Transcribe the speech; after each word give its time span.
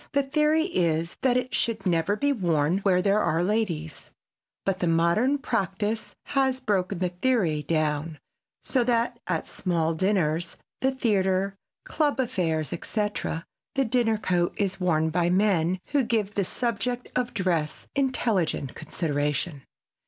The 0.13 0.23
theory 0.23 0.63
is 0.63 1.15
that 1.21 1.37
it 1.37 1.53
should 1.53 1.85
never 1.85 2.15
be 2.15 2.33
worn 2.33 2.79
where 2.79 3.03
there 3.03 3.19
are 3.19 3.43
ladies, 3.43 4.09
but 4.65 4.79
the 4.79 4.87
modern 4.87 5.37
practise 5.37 6.15
has 6.23 6.59
broken 6.59 6.97
the 6.97 7.09
theory 7.09 7.61
down 7.61 8.17
so 8.63 8.83
that 8.83 9.19
at 9.27 9.45
small 9.45 9.93
dinners, 9.93 10.57
the 10.79 10.89
theater, 10.89 11.55
club 11.85 12.19
affairs, 12.19 12.73
etc., 12.73 13.45
the 13.75 13.85
dinner 13.85 14.17
coat 14.17 14.55
is 14.57 14.79
worn 14.79 15.11
by 15.11 15.29
men 15.29 15.79
who 15.89 16.01
give 16.03 16.33
the 16.33 16.45
subject 16.45 17.07
of 17.15 17.35
dress 17.35 17.85
intelligent 17.95 18.73
consideration. 18.73 19.61